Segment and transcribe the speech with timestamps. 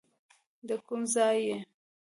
[0.67, 1.57] د کوم ځای یې.